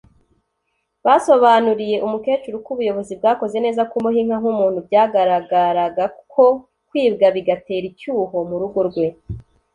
basobanuriye 1.05 1.97
umukecuru 2.05 2.55
ko 2.63 2.69
ubuyobozi 2.73 3.13
bwakoze 3.19 3.57
neza 3.65 3.81
kumuha 3.91 4.17
inka 4.21 4.37
nk’umuntu 4.41 4.79
byagaragaraga 4.87 6.03
ko 6.33 6.45
kwibwa 6.89 7.27
bigatera 7.35 7.85
icyuho 7.91 8.37
mu 8.49 8.55
rugo 8.61 8.79
rwe 8.89 9.07